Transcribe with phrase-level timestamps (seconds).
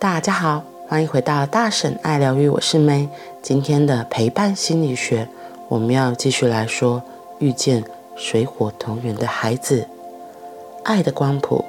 [0.00, 3.08] 大家好，欢迎回到大婶爱疗愈，我是 May。
[3.42, 5.28] 今天的陪伴心理学，
[5.66, 7.02] 我们要继续来说
[7.40, 7.82] 遇见
[8.14, 9.88] 水火同源的孩子，
[10.84, 11.64] 爱的光谱。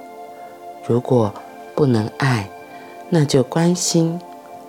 [0.86, 1.34] 如果
[1.74, 2.48] 不能爱，
[3.10, 4.20] 那就关心；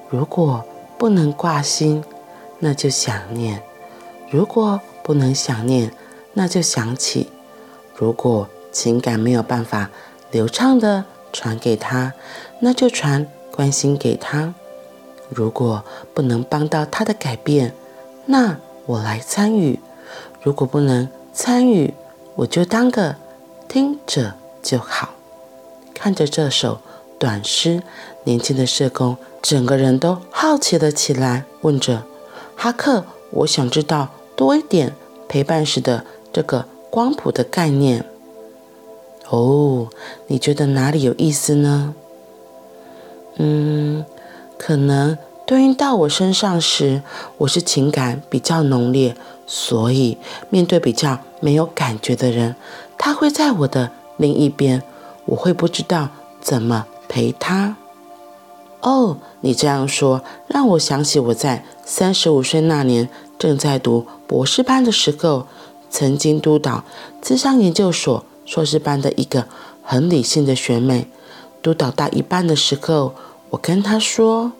[0.09, 0.65] 如果
[0.97, 2.02] 不能挂心，
[2.61, 3.59] 那就想念；
[4.30, 5.92] 如果不能想念，
[6.33, 7.29] 那就想起。
[7.95, 9.91] 如果情感没有办法
[10.30, 12.15] 流畅地传给他，
[12.61, 13.27] 那就传
[13.60, 14.55] 关心给他。
[15.28, 17.74] 如果不能帮到他的改变，
[18.24, 18.56] 那
[18.87, 19.78] 我来参与；
[20.42, 21.92] 如果不能参与，
[22.37, 23.16] 我就当个
[23.68, 24.32] 听者
[24.62, 25.10] 就好。
[25.92, 26.80] 看着这首
[27.18, 27.82] 短诗，
[28.24, 32.04] 年轻的社工整个人都好奇了起来，问着
[32.56, 34.95] 哈克：“我想知道多一点
[35.29, 38.06] 陪伴时的这个光谱的概念。”
[39.29, 39.88] 哦，
[40.29, 41.95] 你觉得哪里有意思呢？
[43.43, 44.05] 嗯，
[44.59, 47.01] 可能对应到我身上时，
[47.38, 49.16] 我是情感比较浓烈，
[49.47, 50.19] 所以
[50.51, 52.55] 面对比较没有感觉的人，
[52.99, 54.82] 他会在我的另一边，
[55.24, 56.10] 我会不知道
[56.43, 57.77] 怎么陪他。
[58.82, 65.47] 哦，你这样说让我想起我在三十五岁那年正在读博士班的时候，
[65.88, 66.84] 曾经督导
[67.22, 68.22] 咨商研究所。
[68.47, 69.47] 硕士班的一个
[69.81, 71.06] 很理性的学妹，
[71.62, 73.15] 督导到一半的时候，
[73.50, 74.53] 我跟她说：“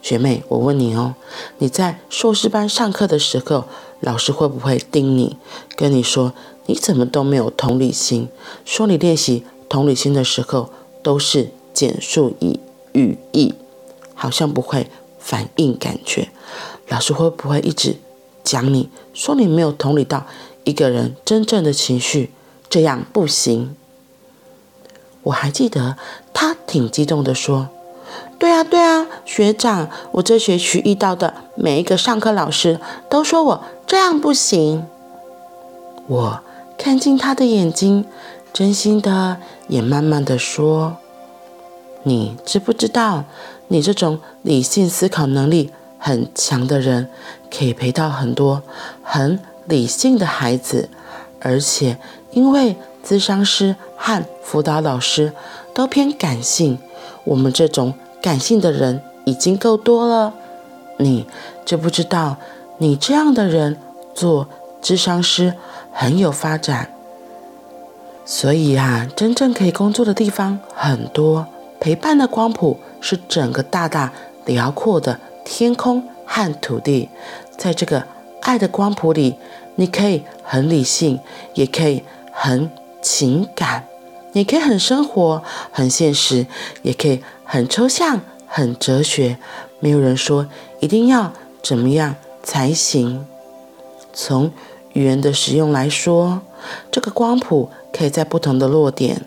[0.00, 1.14] 学妹，我问你哦，
[1.58, 3.64] 你在硕士班上课的时候，
[4.00, 5.36] 老师会不会盯你，
[5.76, 6.32] 跟你说
[6.66, 8.28] 你怎么都没有同理心，
[8.64, 10.70] 说你练习同理心的时候
[11.02, 12.60] 都是简述以
[12.92, 13.54] 语义，
[14.14, 16.28] 好像不会反应感觉？
[16.88, 17.96] 老师会不会一直
[18.44, 20.26] 讲你，说你没有同理到
[20.64, 22.30] 一个人真正的情绪？”
[22.70, 23.76] 这样不行。
[25.24, 25.96] 我还记得
[26.32, 27.68] 他挺激动地说
[28.38, 34.84] ：“对啊，对啊，学长，我这学期遇到的每一个上课老师都说我这样不行。”
[36.08, 36.40] 我
[36.76, 38.04] 看进他的眼睛，
[38.52, 39.36] 真心的
[39.68, 40.96] 也慢慢的说
[42.02, 43.24] ：“你知不知道，
[43.68, 47.08] 你这种理性思考能力很强的人，
[47.48, 48.62] 可以陪到很多
[49.04, 50.88] 很理性的孩子，
[51.40, 51.98] 而且。”
[52.32, 55.32] 因为咨商师和辅导老师
[55.74, 56.78] 都偏感性，
[57.24, 60.32] 我们这种感性的人已经够多了。
[60.98, 61.26] 你
[61.64, 62.36] 知不知道，
[62.78, 63.76] 你这样的人
[64.14, 64.48] 做
[64.80, 65.54] 咨商师
[65.92, 66.90] 很有发展。
[68.24, 71.46] 所以啊，真正可以工作的地方很多。
[71.80, 74.12] 陪伴的光谱是整个大大
[74.44, 77.08] 辽阔的天空和土地，
[77.56, 78.04] 在这个
[78.42, 79.34] 爱的光谱里，
[79.74, 81.18] 你可以很理性，
[81.54, 82.04] 也可以。
[82.34, 82.70] 很
[83.02, 83.86] 情感，
[84.32, 86.46] 也可以很生活、很现实，
[86.82, 89.36] 也可以很抽象、很哲学。
[89.80, 90.46] 没有人说
[90.80, 91.32] 一定要
[91.62, 93.26] 怎么样才行。
[94.14, 94.52] 从
[94.92, 96.40] 语言的使用来说，
[96.90, 99.22] 这个光谱可以在不同的落点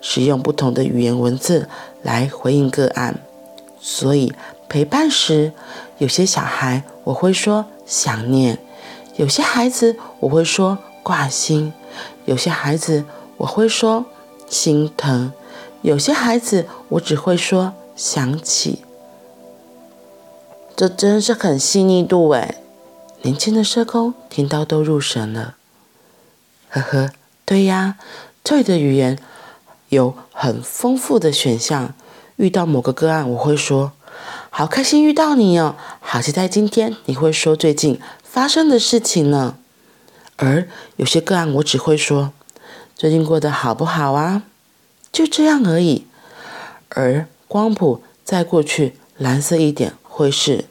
[0.00, 1.68] 使用不同的语言文字
[2.02, 3.18] 来回应个案。
[3.80, 4.32] 所以
[4.68, 5.52] 陪伴时，
[5.98, 8.58] 有些小孩我会说想念，
[9.16, 11.72] 有些孩子我会说挂心。
[12.24, 13.04] 有些孩子
[13.38, 14.06] 我会说
[14.48, 15.32] 心疼，
[15.82, 18.84] 有些孩子我只会说想起。
[20.76, 22.56] 这真是很细腻度哎！
[23.22, 25.54] 年轻的社工听到都入神了。
[26.68, 27.10] 呵呵，
[27.44, 27.96] 对呀，
[28.42, 29.18] 这里的语言
[29.90, 31.94] 有很丰富的选项。
[32.36, 33.92] 遇到某个个案，我会说
[34.50, 39.56] 好开心遇到你哦，好期待今天你会说最近发生的事情呢。
[40.36, 42.32] 而有些个案，我只会说
[42.94, 44.42] 最近过得好不好啊？
[45.12, 46.06] 就这样而已。
[46.88, 50.64] 而光谱再过去蓝色一点，会是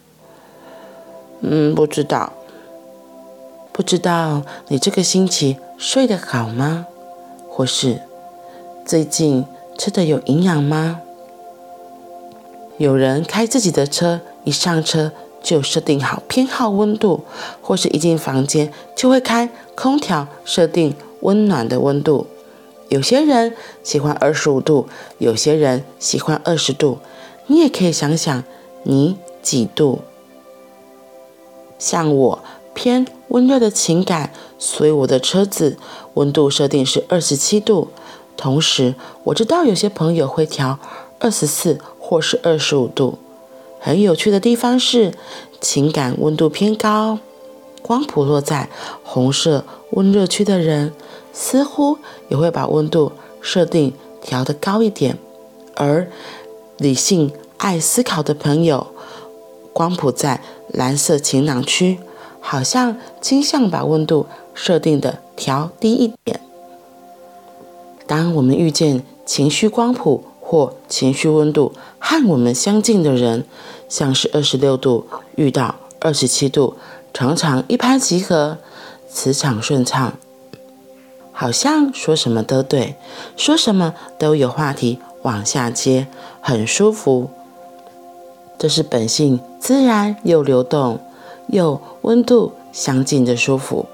[1.42, 2.34] 嗯，不知道，
[3.72, 6.88] 不知道你这个星期睡得好吗？
[7.48, 8.02] 或是
[8.86, 9.46] 最近
[9.78, 11.02] 吃的有营养吗？
[12.78, 15.12] 有人开自己的车，一上车。
[15.44, 17.26] 就设定好偏好温度，
[17.62, 22.26] 或是一进房间就会开空调，设定温暖的温度。
[22.90, 23.54] 有些人
[23.84, 24.88] 喜欢二十五度，
[25.18, 27.00] 有些人喜欢二十度。
[27.48, 28.44] 你也可以想想，
[28.84, 30.00] 你几度？
[31.78, 32.40] 像我
[32.74, 35.78] 偏温热的情感，所以我的车子
[36.14, 37.90] 温度设定是二十七度。
[38.38, 40.80] 同时，我知道有些朋友会调
[41.20, 43.20] 二十四或是二十五度。
[43.86, 45.12] 很有趣的地方是，
[45.60, 47.20] 情感温度偏高，
[47.82, 48.70] 光谱落在
[49.04, 50.94] 红色温热区的人，
[51.34, 51.98] 似乎
[52.30, 53.92] 也会把温度设定
[54.22, 55.16] 调得高一点；
[55.76, 56.08] 而
[56.78, 58.88] 理性、爱思考的朋友，
[59.74, 60.40] 光谱在
[60.70, 62.00] 蓝色晴朗区，
[62.40, 66.40] 好像倾向把温度设定的调低一点。
[68.08, 73.44] 当我们遇见情绪光谱或情绪温度和我们相近的人，
[73.90, 76.76] 像是二十六度遇到二十七度，
[77.12, 78.60] 常常一拍即合，
[79.10, 80.14] 磁场顺畅，
[81.32, 82.98] 好像说什么都对，
[83.36, 86.06] 说什么都有话题往下接，
[86.40, 87.32] 很舒服。
[88.60, 91.00] 这是本性自然又流动，
[91.48, 93.88] 又温度相近的舒服。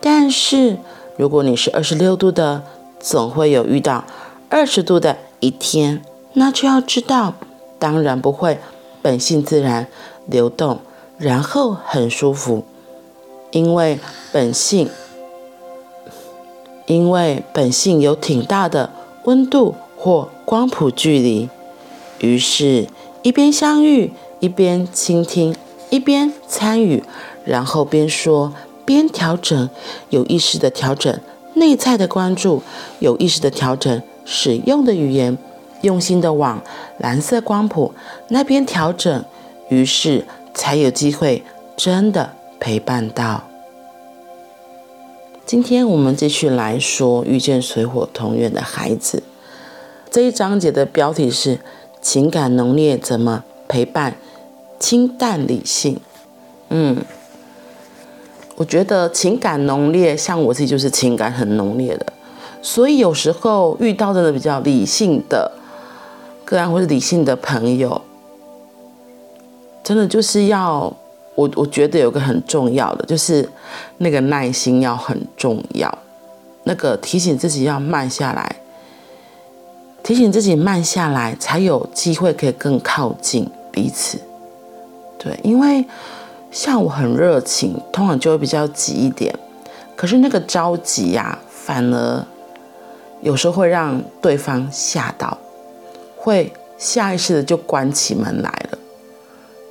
[0.00, 0.76] 但是
[1.16, 2.64] 如果你是二十六度的，
[2.98, 4.02] 总会有遇到
[4.48, 6.02] 二十度的一天，
[6.34, 7.34] 那就要知道，
[7.78, 8.58] 当然不会
[9.02, 9.88] 本性自然
[10.26, 10.80] 流动，
[11.18, 12.64] 然后很舒服，
[13.50, 13.98] 因为
[14.30, 14.88] 本性，
[16.86, 18.90] 因为本性有挺大的
[19.24, 21.48] 温度或光谱距离，
[22.20, 22.86] 于是。
[23.22, 25.54] 一边相遇，一边倾听，
[25.90, 27.04] 一边参与，
[27.44, 28.54] 然后边说
[28.86, 29.68] 边调整，
[30.08, 31.20] 有意识的调整
[31.52, 32.62] 内在的关注，
[33.00, 35.36] 有意识的调整使用的语言，
[35.80, 36.62] 用心的往
[36.98, 37.92] 蓝色光谱
[38.28, 39.24] 那边调整，
[39.70, 40.24] 于是
[40.54, 41.42] 才有机会
[41.76, 42.30] 真的
[42.60, 43.42] 陪伴到。
[45.44, 49.24] 今天我们继续来说遇见水火同源的孩子，
[50.08, 51.58] 这一章节的标题是。
[52.02, 54.16] 情感浓烈怎么陪伴？
[54.78, 56.00] 清淡理性，
[56.70, 56.96] 嗯，
[58.56, 62.06] 我觉得情感浓烈，像我自己就是情感很浓烈的，
[62.62, 65.50] 所以有时候遇到真的比较理性的
[66.44, 68.00] 个案或是理性的朋友，
[69.82, 70.92] 真的就是要
[71.34, 73.48] 我我觉得有个很重要的，就是
[73.98, 75.98] 那个耐心要很重要，
[76.64, 78.56] 那个提醒自己要慢下来。
[80.02, 84.18] 提醒自己慢下来，才有机会可以更靠近彼此。
[85.18, 85.84] 对，因为
[86.50, 89.32] 像我很热情，通常就会比较急一点。
[89.94, 92.26] 可是那个着急呀，反而
[93.22, 95.36] 有时候会让对方吓到，
[96.16, 98.78] 会下意识的就关起门来了。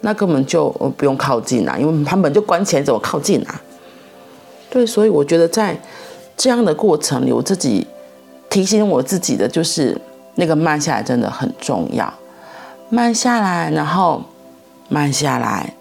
[0.01, 3.61] 那根本就不用靠近啊，因为他们就关起来，怎么靠近啊？
[4.69, 5.79] 对，所以我觉得在
[6.37, 7.87] 这样的过程里，我自己
[8.49, 9.99] 提醒我自己的就是。
[10.35, 12.13] 那个慢下来真的很重要，
[12.89, 14.23] 慢下来，然后
[14.87, 15.73] 慢下来，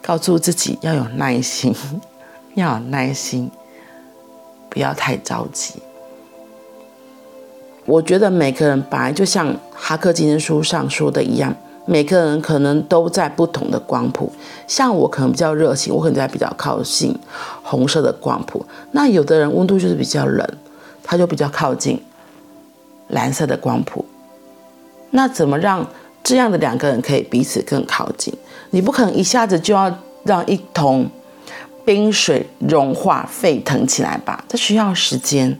[0.00, 1.74] 告诉自己要有耐心，
[2.54, 3.50] 要有耐心，
[4.70, 5.74] 不要太着急。
[7.86, 11.54] 我觉得每个人本来就像哈克精神书上说的一样，
[11.86, 14.30] 每个人可能都在不同的光谱。
[14.66, 17.16] 像我可能比较热情，我可能在比较靠近
[17.62, 18.66] 红色的光谱。
[18.90, 20.46] 那有的人温度就是比较冷，
[21.02, 22.02] 他就比较靠近。
[23.10, 24.04] 蓝色的光谱，
[25.10, 25.88] 那怎么让
[26.24, 28.34] 这样的两个人可以彼此更靠近？
[28.70, 31.08] 你不可能一下子就要让一桶
[31.84, 34.44] 冰水融化沸腾起来吧？
[34.48, 35.56] 这需要时间，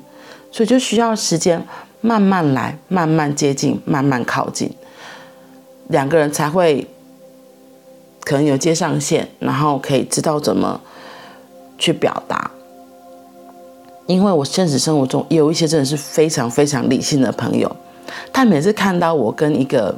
[0.50, 1.64] 所以就需要时间
[2.00, 4.70] 慢慢来，慢慢接近，慢慢靠近，
[5.88, 6.86] 两个人才会
[8.24, 10.80] 可能有接上线，然后可以知道怎么
[11.78, 12.50] 去表达。
[14.06, 17.74] 因为我现实生活中有一些真的是非常非常理性的朋友，
[18.32, 19.92] 他每次看到我跟一个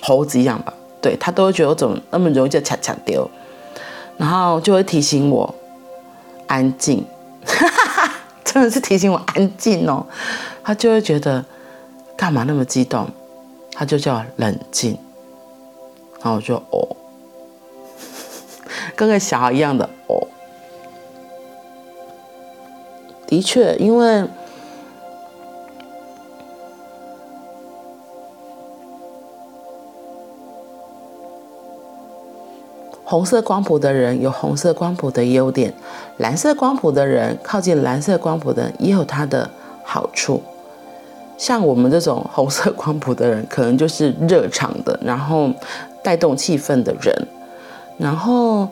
[0.00, 3.30] 猴子一样吧，对，他都会觉得我怎么那么容易就恰恰丢，
[4.16, 5.54] 然后就会提醒我
[6.46, 7.04] 安静，
[7.44, 7.66] 哈，
[8.52, 10.04] 真的是提醒我安静哦，
[10.62, 11.42] 他就会觉得
[12.16, 13.08] 干嘛那么激动，
[13.72, 14.98] 他就叫冷静，
[16.20, 16.96] 然后我就哦，
[18.94, 20.28] 跟个小孩一样的哦。
[23.26, 24.22] 的确，因为
[33.12, 35.70] 红色光谱的人有红色光谱的优点，
[36.16, 39.50] 蓝色光谱的人靠近蓝色光谱的也有它的
[39.84, 40.42] 好处。
[41.36, 45.50] 像我们这种红色光谱的人，可能就是热场的，然后
[46.02, 47.14] 带动气氛的人，
[47.98, 48.66] 然后。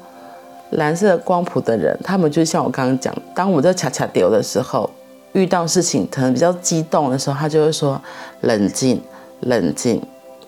[0.74, 4.88] 蓝色光谱的人，他们就像我刚刚讲，当我们在恰恰丢的时候，
[5.32, 8.00] 遇到事情可能比较激动的时候，他就会说
[8.42, 9.02] 冷静，
[9.40, 10.00] 冷静。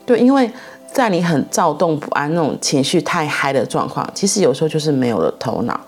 [0.06, 0.48] 对，因为
[0.92, 5.80] 在你很躁动不安那种情绪太嗨的状况，其实有时候就是没有了头脑，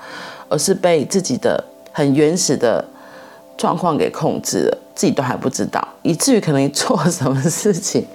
[0.49, 2.85] 而是被自己的很原始的
[3.57, 8.07] 状况给控制了，自己都还不知道，以至于可能做什么事情，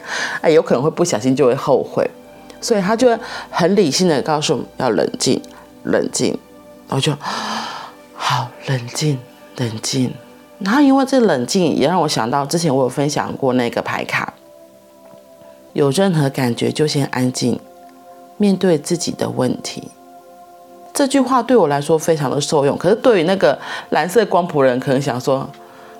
[0.41, 2.09] 哎，有可能会不小心就会后悔，
[2.59, 3.17] 所以他就会
[3.49, 5.41] 很理性的告诉我们要冷静。
[5.83, 6.37] 冷静，
[6.89, 7.13] 然后就
[8.13, 9.17] 好冷静，
[9.55, 10.13] 冷静。
[10.59, 14.33] 然后因为这冷静，也让我想到之前我有分享过那个牌卡，
[15.73, 17.59] 有任何感觉就先安静，
[18.37, 19.89] 面对自己的问题。
[20.93, 23.57] 这句话对我来说非常的受用，可是对于那个
[23.91, 25.47] 蓝色光谱人，可能想说，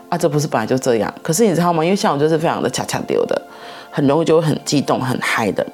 [0.09, 1.13] 啊，这不是本来就这样？
[1.21, 1.83] 可是你知道吗？
[1.83, 3.41] 因为像我就是非常的恰恰丢的，
[3.91, 5.65] 很容易就会很激动、很嗨的，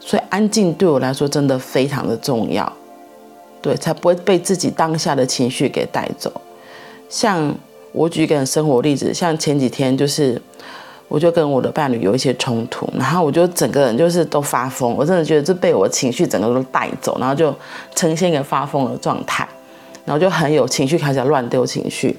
[0.00, 2.72] 所以安静对我来说真的非常的重要，
[3.60, 6.32] 对，才不会被自己当下的情绪给带走。
[7.08, 7.54] 像
[7.92, 10.40] 我举一个生活例子，像前几天就是。
[11.12, 17.54] 我就跟我的伴侣有一些冲突，然后我就整个人就是都发疯，我真的觉得这被我情绪整个都带走，然后就
[17.94, 19.46] 呈现一个发疯的状态，
[20.06, 22.18] 然后就很有情绪，开始乱丢情绪，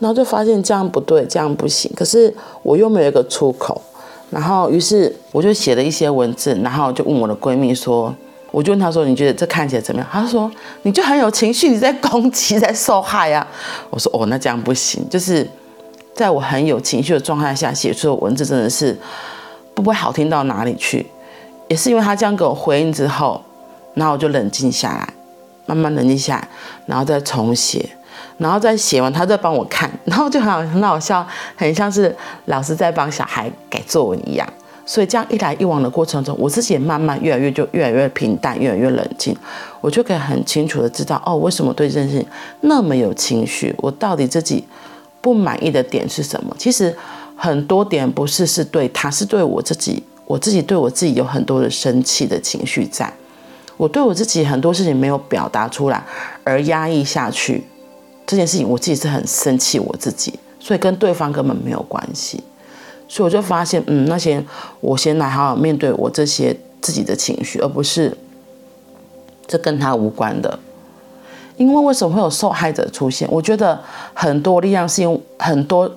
[0.00, 2.34] 然后就发现这样不对，这样不行，可是
[2.64, 3.80] 我又没有一个出口，
[4.30, 8.12] 然后于是我就写了一些文字，然后就问我的闺蜜说，
[8.50, 10.08] 我就问她说，你觉得这看起来怎么样？
[10.10, 10.50] 她说
[10.82, 13.46] 你就很有情绪，你在攻击，在受害、啊。
[13.88, 15.48] 我说哦，那这样不行，就是。
[16.14, 18.96] 在我很有情绪的状态下写出的文字，真的是
[19.74, 21.06] 不会好听到哪里去。
[21.68, 23.40] 也是因为他这样给我回应之后，
[23.94, 25.08] 然后我就冷静下来，
[25.64, 26.48] 慢慢冷静下来，
[26.84, 27.88] 然后再重写，
[28.36, 31.26] 然后再写完，他再帮我看，然后就很很好笑，
[31.56, 32.14] 很像是
[32.44, 34.46] 老师在帮小孩改作文一样。
[34.84, 39.34] 所以这样一来一往的过程中，我自己也慢慢越来越就越来越平淡，越来越冷静，
[39.80, 42.26] 我就可以很清楚的知道，哦，为什么对这件事情
[42.60, 43.74] 那么有情绪？
[43.78, 44.66] 我到底自己。
[45.22, 46.54] 不满意的点是什么？
[46.58, 46.94] 其实
[47.34, 50.02] 很多点不是是对他，是对我自己。
[50.24, 53.12] 我自己对我自己有很多的生气的情绪在，
[53.76, 56.02] 我对我自己很多事情没有表达出来
[56.42, 57.62] 而压抑下去，
[58.24, 62.42] 这件事情我自己是很生气我自己，所以跟对方根本没有关系。
[63.08, 64.42] 所以我就发现，嗯，那些
[64.80, 68.16] 我先来好好面对我这些自己的情绪，而不是
[69.46, 70.58] 这跟他无关的。
[71.56, 73.28] 因为为什么会有受害者出现？
[73.30, 73.78] 我觉得
[74.14, 75.90] 很多力量是因为很多，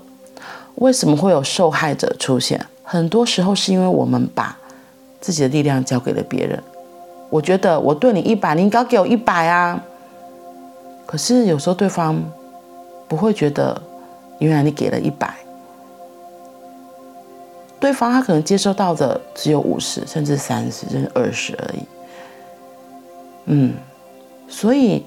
[0.75, 2.63] 为什么会有受害者出现？
[2.83, 4.55] 很多时候是因为我们把
[5.21, 6.61] 自己的力量交给了别人。
[7.29, 9.81] 我觉得我对你一百，你应该给我一百啊。
[11.05, 12.21] 可是有时候对方
[13.07, 13.81] 不会觉得，
[14.39, 15.33] 原来你给了一百，
[17.79, 21.79] 对方他可能接收到的只有五十，甚至三十，甚至二十而已。
[23.45, 23.73] 嗯，
[24.47, 25.03] 所以。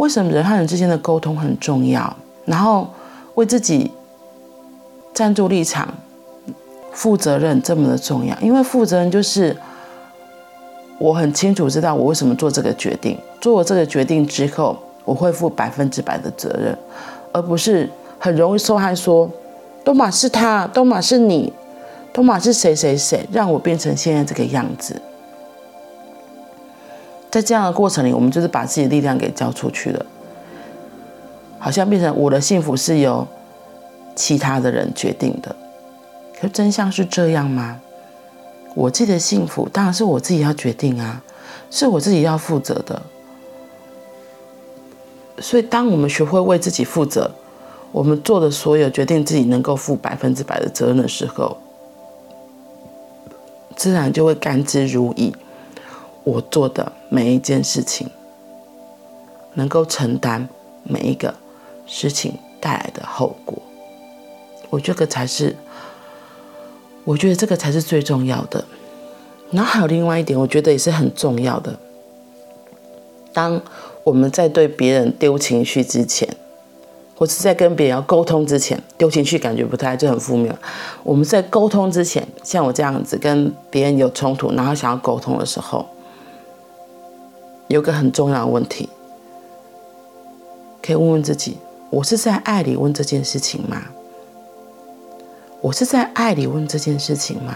[0.00, 2.16] 为什么人和人之间的沟通很重要？
[2.46, 2.88] 然后
[3.34, 3.90] 为自己
[5.12, 5.92] 站住立场、
[6.90, 8.34] 负责任这么的重要？
[8.40, 9.54] 因为负责任就是
[10.98, 16.74] 我很清楚知道我为什么做这个决定，做了这个决定之后，我会负百分之百的责任，
[17.32, 17.86] 而不是
[18.18, 19.30] 很容易受害说，
[19.84, 21.52] 都马是他，都马是你，
[22.10, 24.96] 都马是谁谁谁让我变成现在这个样子。
[27.30, 30.06] 在这样的过程里，我们就是把自己的力量给交出去了，
[31.58, 33.26] 好像变成我的幸福是由
[34.16, 35.54] 其他的人决定的。
[36.40, 37.80] 可真相是这样吗？
[38.74, 41.22] 我自己的幸福当然是我自己要决定啊，
[41.70, 43.02] 是我自己要负责的。
[45.38, 47.30] 所以，当我们学会为自己负责，
[47.92, 51.56] 我们做的所有决定自己能够负百分之百的责任的时候，
[53.76, 55.32] 自然就会甘之如饴。
[56.24, 58.08] 我做的每一件事情，
[59.54, 60.48] 能够承担
[60.82, 61.34] 每一个
[61.86, 63.58] 事情带来的后果，
[64.68, 65.56] 我这个才是，
[67.04, 68.64] 我觉得这个才是最重要的。
[69.50, 71.78] 然后还有另外一点，我觉得也是很重要的。
[73.32, 73.60] 当
[74.04, 76.28] 我们在对别人丢情绪之前，
[77.16, 80.56] 或是在跟别人要沟通之前，丢情绪感觉不太就很负面。
[81.02, 85.84] 我们在沟通之前，像我这样子跟别人有冲突，然后想要沟通的时候。
[87.70, 88.88] 有个很重要的问题，
[90.82, 91.56] 可以问问自己：
[91.88, 93.80] 我是在爱里问这件事情吗？
[95.60, 97.54] 我是在爱里问这件事情吗？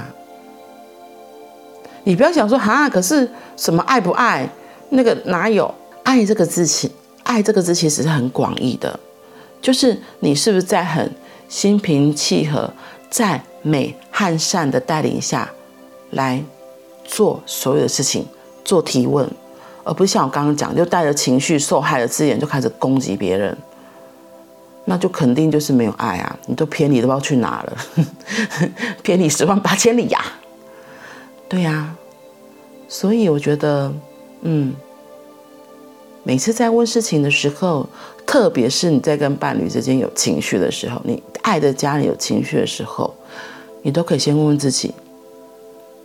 [2.05, 4.49] 你不要想说哈，可是什么爱不爱？
[4.91, 6.65] 那个哪有爱这个字？
[6.65, 6.93] 其
[7.25, 9.01] 爱这个字其实是很广义的，
[9.61, 11.11] 就是你是不是在很
[11.49, 12.73] 心平气和，
[13.11, 15.51] 在美和善的带领下
[16.11, 16.45] 来
[17.03, 18.25] 做所有的事情，
[18.65, 19.29] 做提问。
[19.85, 23.57] 而不是像我刚刚讲，就带着情绪、受害的字眼就开始攻击别人，
[24.87, 26.39] 那就肯定就是没有爱啊！
[26.47, 27.77] 你都偏离，都不知道去哪了，
[29.03, 30.21] 偏离十万八千里呀！
[31.49, 31.95] 对呀，
[32.89, 33.93] 所以我觉得，
[34.41, 34.75] 嗯，
[36.23, 37.87] 每次在问事情的时候，
[38.27, 43.15] 特别是你在跟伴侣之间有情绪的时候，你爱的家人有情绪的时候，
[43.83, 44.95] 你都可以先问问自己：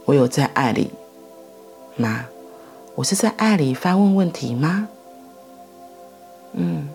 [0.04, 0.92] 我有在爱里
[1.96, 2.26] 吗？
[3.00, 4.90] 我是在爱里发问问题吗？
[6.52, 6.90] 嗯，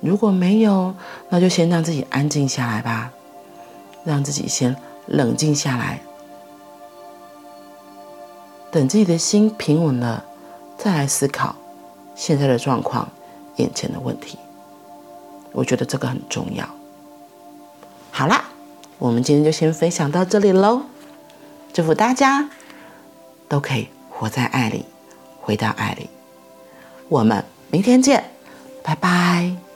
[0.00, 0.92] 如果没有，
[1.28, 3.12] 那就先让自己安静下来吧，
[4.02, 4.74] 让自己先
[5.06, 6.00] 冷静下来，
[8.72, 10.24] 等自己的心平稳了，
[10.76, 11.54] 再来思考
[12.16, 13.08] 现在的状况、
[13.58, 14.36] 眼前的问题。
[15.52, 16.68] 我觉得这个很重要。
[18.10, 18.46] 好啦，
[18.98, 20.82] 我们今天就先分享到这里喽。
[21.72, 22.50] 祝福大家
[23.48, 23.86] 都可以
[24.18, 24.84] 活在爱里，
[25.40, 26.10] 回到爱里。
[27.08, 28.24] 我们明天见，
[28.82, 29.67] 拜拜。